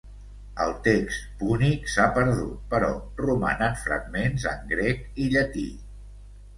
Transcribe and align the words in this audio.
El 0.63 0.71
text 0.87 1.27
púnic 1.41 1.85
s'ha 1.97 2.07
perdut 2.17 2.65
però 2.73 2.91
romanen 3.27 3.79
fragments 3.85 4.51
en 4.57 4.69
grec 4.77 5.09
i 5.27 5.33
llatí. 5.37 5.71